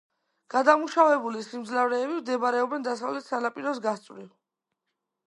გადამამუშავებელი 0.51 1.43
სიმძლავრეები 1.47 2.17
მდებარეობენ 2.21 2.87
დასავლეთ 2.89 3.29
სანაპიროს 3.29 3.83
გასწვრივ. 3.85 4.29